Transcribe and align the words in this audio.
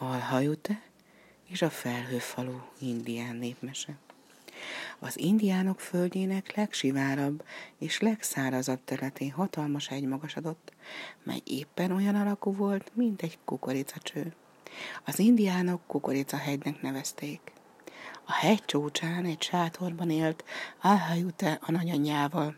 Alhajute 0.00 0.82
és 1.48 1.62
a 1.62 1.70
felhőfalú 1.70 2.62
indián 2.78 3.36
népmese. 3.36 3.96
Az 4.98 5.18
indiánok 5.18 5.80
földjének 5.80 6.56
legsivárabb 6.56 7.44
és 7.78 8.00
legszárazabb 8.00 8.80
területén 8.84 9.30
hatalmas 9.30 9.90
egy 9.90 10.04
magasodott, 10.04 10.72
mely 11.22 11.40
éppen 11.44 11.90
olyan 11.90 12.14
alakú 12.14 12.52
volt, 12.54 12.90
mint 12.94 13.22
egy 13.22 13.38
kukoricacső. 13.44 14.34
Az 15.04 15.18
indiánok 15.18 15.80
kukoricahegynek 15.86 16.82
nevezték. 16.82 17.40
A 18.24 18.32
hegy 18.32 18.64
csúcsán 18.64 19.24
egy 19.24 19.42
sátorban 19.42 20.10
élt 20.10 20.44
Alhajute 20.80 21.58
a 21.62 21.70
nagyanyjával. 21.70 22.56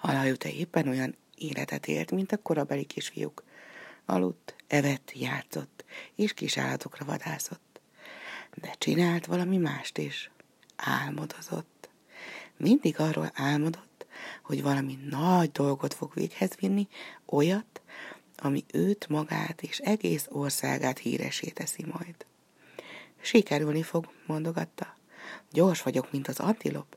Alhajute 0.00 0.50
éppen 0.52 0.88
olyan 0.88 1.16
életet 1.34 1.86
élt, 1.86 2.10
mint 2.10 2.32
a 2.32 2.42
korabeli 2.42 2.84
kisfiúk. 2.84 3.42
Aludt, 4.06 4.56
evett, 4.66 5.12
játszott, 5.14 5.84
és 6.14 6.32
kis 6.32 6.56
állatokra 6.56 7.04
vadászott. 7.04 7.80
De 8.54 8.74
csinált 8.78 9.26
valami 9.26 9.56
mást 9.56 9.98
is. 9.98 10.30
Álmodozott. 10.76 11.88
Mindig 12.56 13.00
arról 13.00 13.30
álmodott, 13.34 14.06
hogy 14.42 14.62
valami 14.62 14.98
nagy 15.10 15.50
dolgot 15.50 15.94
fog 15.94 16.14
véghez 16.14 16.54
vinni, 16.58 16.88
olyat, 17.26 17.82
ami 18.36 18.64
őt, 18.72 19.08
magát 19.08 19.62
és 19.62 19.78
egész 19.78 20.26
országát 20.30 20.98
híresé 20.98 21.48
teszi 21.48 21.84
majd. 21.92 22.26
Sikerülni 23.20 23.82
fog, 23.82 24.08
mondogatta. 24.26 24.96
Gyors 25.50 25.82
vagyok, 25.82 26.12
mint 26.12 26.28
az 26.28 26.40
antilop, 26.40 26.96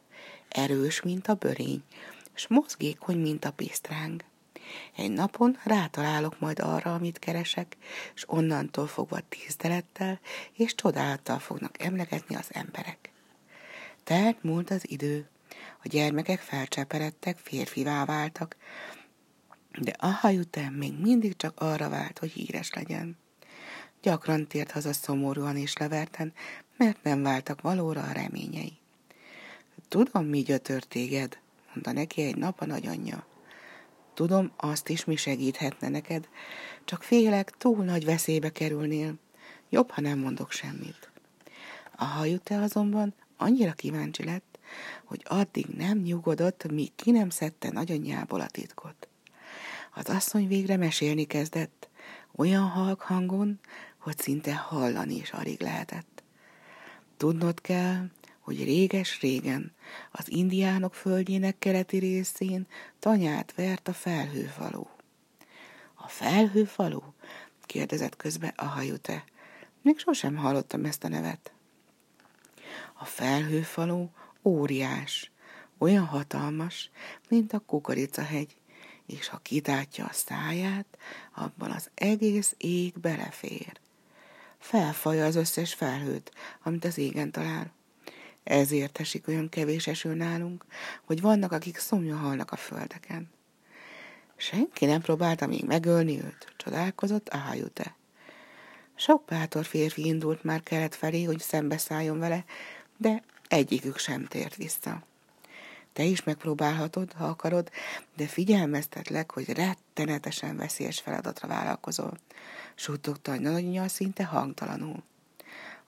erős, 0.49 1.01
mint 1.01 1.27
a 1.27 1.33
börény, 1.33 1.83
s 2.33 2.47
mozgékony, 2.47 3.17
mint 3.17 3.45
a 3.45 3.51
pisztráng. 3.51 4.23
Egy 4.95 5.11
napon 5.11 5.57
rátalálok 5.63 6.39
majd 6.39 6.59
arra, 6.59 6.93
amit 6.93 7.19
keresek, 7.19 7.77
és 8.15 8.23
onnantól 8.27 8.87
fogva 8.87 9.19
tisztelettel 9.29 10.19
és 10.53 10.75
csodálattal 10.75 11.39
fognak 11.39 11.83
emlegetni 11.83 12.35
az 12.35 12.47
emberek. 12.51 13.11
Telt 14.03 14.43
múlt 14.43 14.69
az 14.69 14.89
idő, 14.89 15.29
a 15.83 15.87
gyermekek 15.87 16.39
felcseperedtek, 16.39 17.37
férfivá 17.37 18.05
váltak, 18.05 18.55
de 19.79 19.93
a 19.97 20.07
hajután 20.07 20.73
még 20.73 20.99
mindig 20.99 21.35
csak 21.35 21.59
arra 21.59 21.89
vált, 21.89 22.19
hogy 22.19 22.31
híres 22.31 22.73
legyen. 22.73 23.17
Gyakran 24.01 24.47
tért 24.47 24.71
haza 24.71 24.93
szomorúan 24.93 25.57
és 25.57 25.77
leverten, 25.77 26.33
mert 26.77 27.03
nem 27.03 27.23
váltak 27.23 27.61
valóra 27.61 28.01
a 28.01 28.11
reményei. 28.11 28.77
Tudom, 29.87 30.25
mi 30.25 30.41
gyötör 30.41 30.83
téged, 30.83 31.37
mondta 31.73 31.91
neki 31.91 32.21
egy 32.21 32.35
nap 32.35 32.61
a 32.61 32.65
nagyanyja. 32.65 33.25
Tudom, 34.15 34.51
azt 34.57 34.89
is 34.89 35.05
mi 35.05 35.15
segíthetne 35.15 35.89
neked, 35.89 36.27
csak 36.85 37.03
félek, 37.03 37.51
túl 37.57 37.83
nagy 37.83 38.05
veszélybe 38.05 38.51
kerülnél. 38.51 39.13
Jobb, 39.69 39.89
ha 39.89 40.01
nem 40.01 40.19
mondok 40.19 40.51
semmit. 40.51 41.09
A 41.95 42.03
hajute 42.03 42.61
azonban 42.61 43.13
annyira 43.37 43.71
kíváncsi 43.71 44.23
lett, 44.23 44.59
hogy 45.03 45.25
addig 45.29 45.65
nem 45.65 45.97
nyugodott, 45.97 46.71
míg 46.71 46.91
ki 46.95 47.11
nem 47.11 47.29
szedte 47.29 47.71
nagyanyjából 47.71 48.41
a 48.41 48.47
titkot. 48.47 49.07
Az 49.93 50.05
asszony 50.05 50.47
végre 50.47 50.77
mesélni 50.77 51.23
kezdett, 51.23 51.89
olyan 52.35 52.67
halk 52.67 53.01
hangon, 53.01 53.59
hogy 53.97 54.17
szinte 54.17 54.55
hallani 54.55 55.15
is 55.15 55.31
alig 55.31 55.61
lehetett. 55.61 56.23
Tudnod 57.17 57.61
kell, 57.61 58.05
hogy 58.45 58.63
réges-régen 58.63 59.73
az 60.11 60.31
indiánok 60.31 60.93
földjének 60.93 61.59
keleti 61.59 61.97
részén 61.97 62.67
tanyát 62.99 63.53
vert 63.55 63.87
a 63.87 63.93
felhőfalú. 63.93 64.87
A 65.93 66.07
felhőfalú? 66.07 67.03
kérdezett 67.61 68.15
közbe 68.15 68.53
a 68.55 68.65
hajute. 68.65 69.23
Még 69.81 69.99
sosem 69.99 70.35
hallottam 70.35 70.85
ezt 70.85 71.03
a 71.03 71.07
nevet. 71.07 71.53
A 72.93 73.05
felhőfalú 73.05 74.09
óriás, 74.43 75.31
olyan 75.77 76.05
hatalmas, 76.05 76.89
mint 77.29 77.53
a 77.53 77.59
kukoricahegy, 77.59 78.57
és 79.05 79.27
ha 79.27 79.37
kitátja 79.37 80.05
a 80.05 80.13
száját, 80.13 80.97
abban 81.33 81.71
az 81.71 81.89
egész 81.93 82.55
ég 82.57 82.99
belefér. 82.99 83.79
Felfalja 84.57 85.25
az 85.25 85.35
összes 85.35 85.73
felhőt, 85.73 86.31
amit 86.63 86.85
az 86.85 86.97
égen 86.97 87.31
talál. 87.31 87.74
Ezért 88.45 88.99
esik 88.99 89.27
olyan 89.27 89.49
kevés 89.49 89.87
eső 89.87 90.13
nálunk, 90.13 90.65
hogy 91.03 91.21
vannak, 91.21 91.51
akik 91.51 91.77
szomja 91.77 92.15
halnak 92.15 92.51
a 92.51 92.55
földeken. 92.55 93.29
Senki 94.35 94.85
nem 94.85 95.01
próbálta 95.01 95.47
még 95.47 95.63
megölni 95.63 96.17
őt, 96.17 96.53
csodálkozott 96.57 97.33
Ájute. 97.33 97.95
Sok 98.95 99.25
bátor 99.25 99.65
férfi 99.65 100.05
indult 100.05 100.43
már 100.43 100.63
kelet 100.63 100.95
felé, 100.95 101.23
hogy 101.23 101.39
szembeszálljon 101.39 102.19
vele, 102.19 102.45
de 102.97 103.23
egyikük 103.47 103.97
sem 103.97 104.25
tért 104.25 104.55
vissza. 104.55 105.03
Te 105.93 106.03
is 106.03 106.23
megpróbálhatod, 106.23 107.13
ha 107.13 107.25
akarod, 107.25 107.69
de 108.15 108.27
figyelmeztetlek, 108.27 109.31
hogy 109.31 109.49
rettenetesen 109.49 110.57
veszélyes 110.57 110.99
feladatra 110.99 111.47
vállalkozol. 111.47 112.17
Suttogta 112.75 113.31
a 113.31 113.39
nagyanyja 113.39 113.87
szinte 113.87 114.25
hangtalanul. 114.25 115.03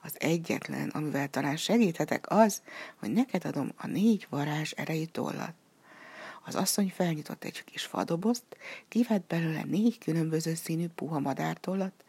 Az 0.02 0.16
egyetlen, 0.20 0.90
amivel 0.90 1.28
talán 1.28 1.58
segíthetek 1.58 2.30
az, 2.30 2.62
hogy 2.96 3.12
neked 3.12 3.46
adom 3.46 3.72
a 3.78 3.88
négy 3.88 4.28
varázs 4.30 4.72
erejű 4.72 5.06
tollat. 5.06 5.54
Az 6.46 6.56
asszony 6.56 6.92
felnyitott 6.96 7.44
egy 7.44 7.64
kis 7.64 7.84
fadobozt, 7.84 8.44
kivett 8.88 9.28
belőle 9.28 9.64
négy 9.64 9.98
különböző 9.98 10.54
színű 10.54 10.88
puha 10.88 11.20
madártollat, 11.20 12.04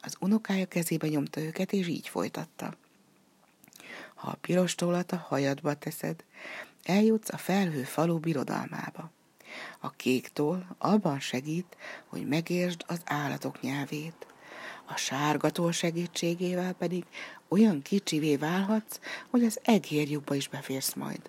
az 0.00 0.16
unokája 0.20 0.66
kezébe 0.66 1.08
nyomta 1.08 1.40
őket, 1.40 1.72
és 1.72 1.86
így 1.86 2.08
folytatta. 2.08 2.76
Ha 4.14 4.30
a 4.30 4.36
piros 4.40 4.74
tollat 4.74 5.12
a 5.12 5.16
hajadba 5.16 5.74
teszed, 5.74 6.24
eljutsz 6.82 7.32
a 7.32 7.36
felhő 7.36 7.82
falu 7.82 8.18
birodalmába. 8.18 9.10
A 9.80 9.90
kék 9.90 10.28
toll 10.28 10.64
abban 10.78 11.20
segít, 11.20 11.76
hogy 12.06 12.26
megértsd 12.26 12.84
az 12.86 13.00
állatok 13.04 13.60
nyelvét. 13.60 14.26
A 14.84 14.96
sárgatól 14.96 15.72
segítségével 15.72 16.72
pedig 16.72 17.04
olyan 17.48 17.82
kicsivé 17.82 18.36
válhatsz, 18.36 19.00
hogy 19.30 19.44
az 19.44 19.60
egérjukba 19.62 20.34
is 20.34 20.48
beférsz 20.48 20.92
majd. 20.92 21.20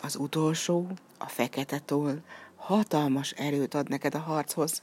Az 0.00 0.16
utolsó, 0.16 0.88
a 1.18 1.28
fekete 1.28 1.78
toll, 1.78 2.22
hatalmas 2.56 3.30
erőt 3.30 3.74
ad 3.74 3.88
neked 3.88 4.14
a 4.14 4.18
harchoz. 4.18 4.82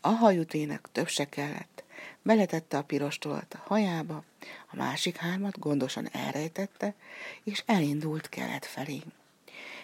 A 0.00 0.08
hajutének 0.08 0.88
több 0.92 1.08
se 1.08 1.28
kellett. 1.28 1.84
Beletette 2.22 2.76
a 2.76 2.82
piros 2.82 3.18
tollat 3.18 3.54
a 3.54 3.62
hajába, 3.66 4.24
a 4.70 4.76
másik 4.76 5.16
hármat 5.16 5.58
gondosan 5.58 6.08
elrejtette, 6.12 6.94
és 7.44 7.62
elindult 7.66 8.28
kelet 8.28 8.66
felé. 8.66 9.02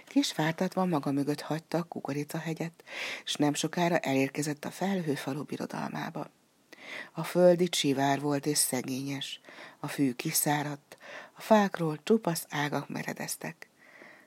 Kis 0.07 0.35
vártatva 0.35 0.85
maga 0.85 1.13
mögött 1.13 1.41
hagyta 1.41 1.79
a 1.79 1.83
kukoricahegyet, 1.83 2.85
és 3.25 3.35
nem 3.35 3.55
sokára 3.55 3.99
elérkezett 3.99 4.65
a 4.65 4.71
felhőfalu 4.71 5.43
birodalmába. 5.43 6.31
A 7.13 7.25
föld 7.25 7.61
itt 7.61 7.97
volt 8.21 8.47
és 8.47 8.59
szegényes, 8.59 9.41
a 9.81 9.89
fű 9.89 10.13
kiszáradt, 10.13 10.97
a 11.37 11.41
fákról 11.41 11.99
csupasz 12.03 12.47
ágak 12.49 12.89
meredeztek. 12.89 13.69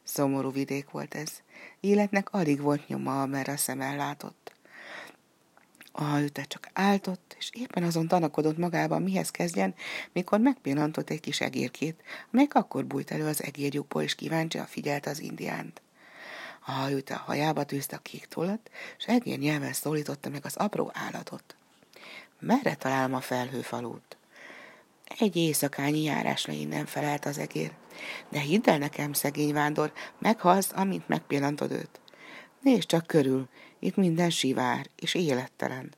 Szomorú 0.04 0.52
vidék 0.52 0.90
volt 0.90 1.16
ez, 1.16 1.42
életnek 1.80 2.34
alig 2.34 2.62
volt 2.62 2.88
nyoma, 2.88 3.22
amerre 3.22 3.52
a 3.52 3.58
szemmel 3.58 3.96
látott. 3.96 4.52
A 5.92 6.04
hajüte 6.04 6.44
csak 6.44 6.70
áltott, 6.74 7.36
és 7.38 7.50
éppen 7.54 7.84
azon 7.84 8.08
tanakodott 8.08 8.58
magában, 8.58 9.02
mihez 9.02 9.32
kezdjen, 9.32 9.76
mikor 10.12 10.40
megpillantott 10.40 11.10
egy 11.10 11.20
kis 11.20 11.42
egérkét, 11.42 12.04
amelyik 12.32 12.56
akkor 12.56 12.86
bújt 12.86 13.12
elő 13.12 13.28
az 13.28 13.44
egérjukból, 13.44 14.02
és 14.02 14.16
kíváncsi 14.16 14.60
figyelte 14.68 15.10
az 15.10 15.20
indiánt. 15.20 15.82
A 16.66 16.72
hajüte 16.72 17.14
a 17.14 17.24
hajába 17.26 17.64
tűzte 17.64 17.96
a 17.96 18.00
kék 18.00 18.26
tollat, 18.26 18.70
és 18.98 19.06
egér 19.06 19.40
nyelven 19.40 19.74
szólította 19.74 20.30
meg 20.30 20.46
az 20.46 20.56
apró 20.56 20.92
állatot. 20.94 21.56
Merre 22.44 22.76
találom 22.76 23.14
a 23.14 23.22
felhőfalút? 23.22 24.18
Egy 25.20 25.36
éjszakányi 25.36 26.04
járásra 26.04 26.54
innen 26.54 26.86
felelt 26.86 27.26
az 27.26 27.38
egér. 27.38 27.72
De 28.30 28.40
hidd 28.40 28.70
el 28.70 28.78
nekem, 28.78 29.14
szegény 29.14 29.54
vándor, 29.54 29.92
meghalsz, 30.20 30.72
amint 30.76 31.08
megpillantod 31.08 31.72
őt. 31.72 32.00
Nézd 32.62 32.88
csak 32.88 33.08
körül, 33.08 33.48
itt 33.80 33.96
minden 33.96 34.30
sivár 34.30 34.90
és 34.96 35.14
élettelen. 35.14 35.96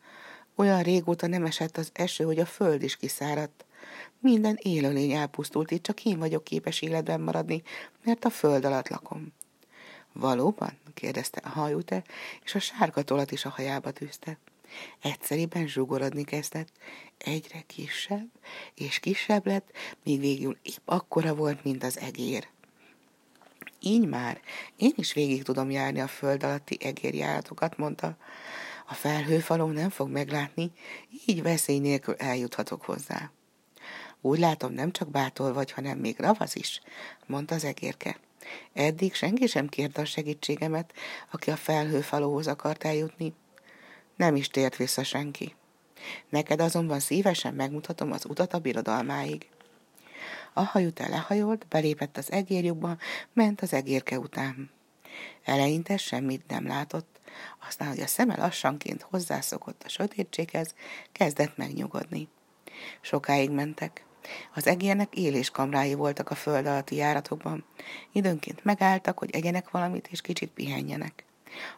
Olyan 0.56 0.82
régóta 0.82 1.28
nem 1.28 1.46
esett 1.46 1.78
az 1.78 1.90
eső, 1.94 2.24
hogy 2.24 2.40
a 2.40 2.46
föld 2.46 2.84
is 2.84 2.98
kiszáradt. 2.98 3.66
Minden 4.20 4.58
élőlény 4.62 5.12
elpusztult, 5.12 5.72
itt 5.72 5.84
csak 5.84 6.06
én 6.06 6.20
vagyok 6.20 6.44
képes 6.44 6.82
életben 6.82 7.22
maradni, 7.22 7.64
mert 8.04 8.26
a 8.26 8.30
föld 8.30 8.66
alatt 8.66 8.88
lakom. 8.90 9.34
Valóban? 10.14 10.78
kérdezte 10.94 11.42
a 11.44 11.50
hajúte, 11.50 12.04
és 12.44 12.56
a 12.56 12.60
sárga 12.60 13.02
tolat 13.02 13.32
is 13.32 13.46
a 13.46 13.50
hajába 13.50 13.92
tűzte. 13.92 14.38
Egyszerűen 15.02 15.68
zsugorodni 15.68 16.24
kezdett. 16.24 16.72
Egyre 17.18 17.62
kisebb 17.68 18.28
és 18.76 19.00
kisebb 19.00 19.46
lett, 19.46 19.72
míg 20.04 20.20
végül 20.20 20.58
épp 20.62 20.82
akkora 20.86 21.36
volt, 21.36 21.64
mint 21.64 21.84
az 21.84 22.00
egér. 22.00 22.48
Így 23.80 24.08
már, 24.08 24.42
én 24.78 24.94
is 24.96 25.14
végig 25.14 25.44
tudom 25.44 25.72
járni 25.72 26.00
a 26.00 26.08
föld 26.08 26.44
alatti 26.44 26.78
egérjáratokat, 26.82 27.78
mondta. 27.78 28.18
A 28.88 28.94
felhőfaló 28.94 29.66
nem 29.66 29.90
fog 29.90 30.10
meglátni, 30.10 30.72
így 31.26 31.42
veszély 31.42 31.80
nélkül 31.80 32.16
eljuthatok 32.16 32.82
hozzá. 32.82 33.32
Úgy 34.22 34.40
látom, 34.40 34.74
nem 34.74 34.92
csak 34.92 35.10
bátor 35.10 35.54
vagy, 35.54 35.72
hanem 35.72 35.98
még 35.98 36.20
ravasz 36.20 36.56
is, 36.56 36.82
mondta 37.26 37.56
az 37.56 37.64
egérke. 37.64 38.20
Eddig 38.74 39.14
senki 39.14 39.48
sem 39.48 39.68
kérte 39.68 40.02
a 40.02 40.06
segítségemet, 40.06 40.94
aki 41.32 41.52
a 41.52 41.56
felhőfalóhoz 41.56 42.48
akart 42.48 42.84
eljutni. 42.84 43.34
Nem 44.16 44.36
is 44.36 44.48
tért 44.48 44.76
vissza 44.76 45.04
senki. 45.04 45.56
Neked 46.30 46.62
azonban 46.62 47.00
szívesen 47.00 47.54
megmutatom 47.54 48.12
az 48.12 48.26
utat 48.26 48.54
a 48.54 48.60
birodalmáig. 48.60 49.50
A 50.54 50.62
hajutá 50.62 51.08
lehajolt, 51.08 51.68
belépett 51.68 52.18
az 52.18 52.32
egérjukba, 52.32 52.98
ment 53.34 53.62
az 53.62 53.74
egérke 53.74 54.20
után. 54.20 54.72
Eleinte 55.44 55.98
semmit 55.98 56.48
nem 56.48 56.68
látott, 56.68 57.20
aztán, 57.68 57.88
hogy 57.88 58.00
a 58.00 58.08
szeme 58.08 58.38
lassanként 58.38 59.02
hozzászokott 59.02 59.84
a 59.86 59.90
sötétséghez, 59.90 60.76
kezdett 61.12 61.58
megnyugodni. 61.58 62.28
Sokáig 63.02 63.50
mentek. 63.50 64.06
Az 64.54 64.68
egérnek 64.68 65.16
éléskamrái 65.16 65.94
voltak 65.94 66.30
a 66.30 66.36
föld 66.36 66.66
alatti 66.66 66.96
járatokban. 66.96 67.66
Időnként 68.12 68.64
megálltak, 68.64 69.18
hogy 69.18 69.30
egyenek 69.32 69.72
valamit, 69.72 70.08
és 70.08 70.22
kicsit 70.22 70.50
pihenjenek. 70.50 71.26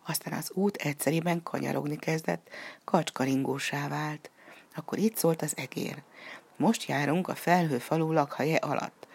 Aztán 0.06 0.33
az 0.33 0.51
út 0.54 0.75
egyszeriben 0.75 1.44
kanyarogni 1.44 1.98
kezdett, 1.98 2.50
kacskaringósá 2.83 3.88
vált. 3.88 4.30
Akkor 4.75 4.98
itt 4.98 5.18
szólt 5.18 5.42
az 5.42 5.54
egér. 5.56 6.04
Most 6.57 6.88
járunk 6.88 7.27
a 7.27 7.36
felhő 7.36 7.77
falu 7.77 8.12
lakhelye 8.12 8.57
alatt. 8.57 9.07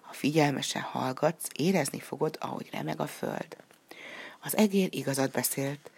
Ha 0.00 0.12
figyelmesen 0.12 0.82
hallgatsz, 0.82 1.48
érezni 1.54 2.00
fogod, 2.00 2.36
ahogy 2.40 2.68
remeg 2.72 3.00
a 3.00 3.06
föld. 3.06 3.56
Az 4.40 4.56
egér 4.56 4.88
igazat 4.90 5.30
beszélt. 5.30 5.90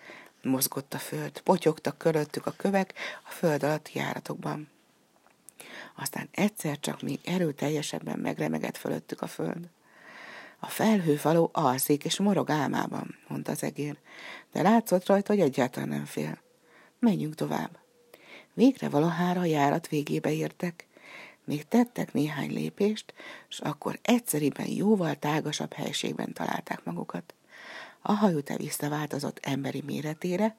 Mozgott 0.42 0.94
a 0.94 0.98
föld, 0.98 1.40
potyogtak 1.40 1.98
köröttük 1.98 2.46
a 2.46 2.54
kövek 2.56 2.94
a 3.24 3.30
föld 3.30 3.62
alatti 3.62 3.98
járatokban. 3.98 4.68
Aztán 5.94 6.28
egyszer 6.30 6.80
csak 6.80 7.02
még 7.02 7.20
erőteljesebben 7.24 8.18
megremegett 8.18 8.76
fölöttük 8.76 9.22
a 9.22 9.26
föld. 9.26 9.68
A 10.58 10.66
felhőfaló 10.66 11.50
alszik 11.52 12.04
és 12.04 12.18
morog 12.18 12.50
álmában, 12.50 13.16
mondta 13.28 13.52
az 13.52 13.62
egér, 13.62 13.98
de 14.52 14.62
látszott 14.62 15.06
rajta, 15.06 15.32
hogy 15.32 15.42
egyáltalán 15.42 15.88
nem 15.88 16.04
fél. 16.04 16.38
Menjünk 16.98 17.34
tovább. 17.34 17.78
Végre 18.54 18.88
valahára 18.88 19.40
a 19.40 19.44
járat 19.44 19.88
végébe 19.88 20.32
értek. 20.32 20.86
Még 21.44 21.68
tettek 21.68 22.12
néhány 22.12 22.52
lépést, 22.52 23.14
és 23.48 23.58
akkor 23.58 23.98
egyszeriben 24.02 24.66
jóval 24.66 25.14
tágasabb 25.14 25.72
helységben 25.72 26.32
találták 26.32 26.84
magukat. 26.84 27.34
A 28.02 28.12
hajute 28.12 28.56
visszaváltozott 28.56 29.38
emberi 29.42 29.82
méretére, 29.86 30.56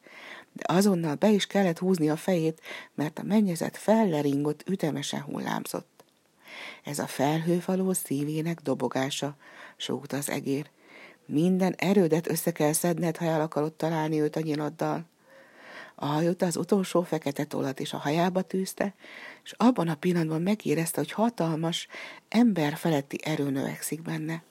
de 0.54 0.74
azonnal 0.74 1.16
be 1.16 1.30
is 1.30 1.48
kellett 1.48 1.78
húzni 1.78 2.10
a 2.10 2.16
fejét, 2.16 2.62
mert 2.94 3.20
a 3.20 3.24
mennyezet 3.24 3.78
felleringott 3.78 4.70
ütemesen 4.70 5.22
hullámzott. 5.22 5.99
Ez 6.84 7.00
a 7.00 7.08
felhőfaló 7.08 7.94
szívének 7.94 8.60
dobogása, 8.60 9.36
súgta 9.78 10.18
az 10.18 10.30
egér. 10.30 10.70
Minden 11.26 11.74
erődet 11.78 12.30
össze 12.30 12.52
kell 12.52 12.74
szedned, 12.74 13.18
ha 13.18 13.26
el 13.26 13.42
akarod 13.42 13.74
találni 13.74 14.22
őt 14.22 14.36
a 14.36 14.40
nyiladdal. 14.40 15.06
A 15.96 16.06
hajót 16.06 16.42
az 16.42 16.56
utolsó 16.56 17.02
fekete 17.02 17.44
tollat 17.44 17.80
is 17.80 17.94
a 17.94 17.98
hajába 17.98 18.42
tűzte, 18.42 18.94
és 19.44 19.54
abban 19.58 19.88
a 19.88 19.96
pillanatban 19.96 20.42
megérezte, 20.42 21.00
hogy 21.00 21.12
hatalmas, 21.12 21.88
ember 22.30 22.78
feletti 22.78 23.20
erő 23.24 23.50
növekszik 23.50 24.02
benne. 24.02 24.44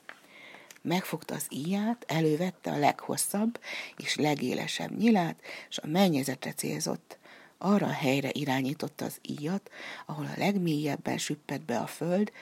Megfogta 0.83 1.35
az 1.35 1.47
íját, 1.49 2.05
elővette 2.09 2.71
a 2.71 2.79
leghosszabb 2.79 3.61
és 3.97 4.17
legélesebb 4.17 4.97
nyilát, 4.97 5.41
és 5.69 5.79
a 5.79 5.87
mennyezetre 5.87 6.53
célzott. 6.53 7.18
Arra 7.59 7.87
a 7.87 7.93
helyre 7.93 8.31
irányította 8.33 9.05
az 9.05 9.19
íjat, 9.23 9.71
ahol 10.07 10.25
a 10.25 10.39
legmélyebben 10.39 11.19
süppett 11.19 11.63
be 11.63 11.79
a 11.79 11.87
föld, 11.87 12.33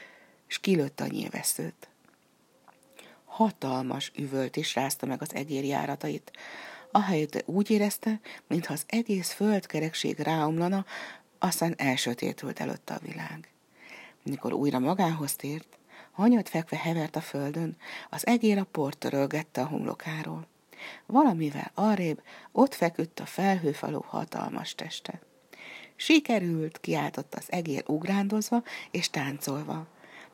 és 0.49 0.59
kilőtt 0.59 1.01
a 1.01 1.07
nyilvesszőt. 1.07 1.89
Hatalmas 3.25 4.13
üvölt 4.17 4.57
is 4.57 4.75
rázta 4.75 5.07
meg 5.07 5.23
az 5.23 5.35
egér 5.35 5.65
járatait. 5.65 6.31
Ahelyett 6.91 7.43
úgy 7.47 7.71
érezte, 7.71 8.21
mintha 8.47 8.73
az 8.73 8.85
egész 8.87 9.33
földkerekség 9.33 10.19
ráomlana, 10.19 10.85
aztán 11.39 11.75
elsötétült 11.77 12.61
előtte 12.61 12.95
a 12.95 13.01
világ. 13.03 13.49
Mikor 14.23 14.53
újra 14.53 14.79
magához 14.79 15.35
tért, 15.35 15.79
hanyat 16.13 16.49
fekve 16.49 16.77
hevert 16.77 17.17
a 17.17 17.21
földön, 17.21 17.77
az 18.11 18.27
egér 18.27 18.59
a 18.59 18.65
port 18.65 18.99
törölgette 18.99 19.61
a 19.61 19.67
homlokáról. 19.67 20.47
Valamivel 21.07 21.71
arrébb 21.75 22.23
ott 22.53 22.75
feküdt 22.75 23.21
a 23.21 23.27
felhőfaló 23.27 24.05
hatalmas 24.09 24.75
teste. 24.75 25.21
Sikerült, 25.97 26.81
kiáltott 26.81 27.35
az 27.35 27.45
egér 27.49 27.85
ugrándozva 27.87 28.63
és 28.91 29.11
táncolva. 29.11 29.87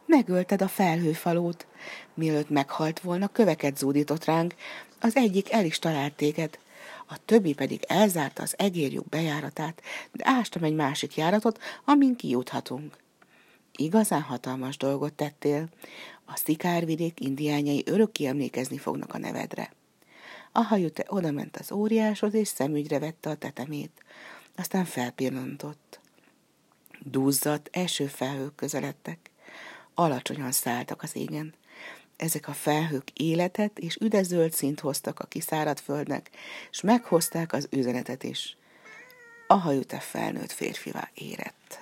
Megölted 0.06 0.62
a 0.62 0.68
felhőfalót. 0.68 1.66
Mielőtt 2.14 2.50
meghalt 2.50 3.00
volna, 3.00 3.28
köveket 3.28 3.78
zúdított 3.78 4.24
ránk, 4.24 4.54
az 5.00 5.16
egyik 5.16 5.52
el 5.52 5.64
is 5.64 5.78
talált 5.78 6.14
téged, 6.14 6.58
a 7.06 7.16
többi 7.24 7.54
pedig 7.54 7.84
elzárta 7.88 8.42
az 8.42 8.54
egérjuk 8.58 9.08
bejáratát, 9.08 9.82
de 10.12 10.24
ástam 10.26 10.62
egy 10.62 10.74
másik 10.74 11.16
járatot, 11.16 11.58
amin 11.84 12.16
kijuthatunk. 12.16 12.96
Igazán 13.76 14.22
hatalmas 14.22 14.76
dolgot 14.76 15.12
tettél, 15.12 15.68
a 16.24 16.36
szikárvidék 16.36 17.20
indiányai 17.20 17.82
örökké 17.86 18.26
emlékezni 18.26 18.78
fognak 18.78 19.14
a 19.14 19.18
nevedre. 19.18 19.70
A 20.52 20.60
hajute 20.60 21.04
odament 21.08 21.56
az 21.56 21.72
óriáshoz, 21.72 22.34
és 22.34 22.48
szemügyre 22.48 22.98
vette 22.98 23.30
a 23.30 23.34
tetemét. 23.34 24.04
Aztán 24.56 24.84
felpillantott. 24.84 26.00
Duzzadt, 27.00 27.68
esőfelhők 27.72 28.54
közeledtek. 28.54 29.30
Alacsonyan 29.94 30.52
szálltak 30.52 31.02
az 31.02 31.16
égen. 31.16 31.54
Ezek 32.16 32.48
a 32.48 32.52
felhők 32.52 33.10
életet 33.10 33.78
és 33.78 33.96
üdezöld 33.96 34.52
szint 34.52 34.80
hoztak 34.80 35.20
a 35.20 35.26
kiszáradt 35.26 35.80
földnek, 35.80 36.30
és 36.70 36.80
meghozták 36.80 37.52
az 37.52 37.68
üzenetet 37.70 38.22
is. 38.24 38.56
A 39.46 39.54
hajute 39.54 39.98
felnőtt 39.98 40.52
férfivá 40.52 41.10
érett. 41.14 41.81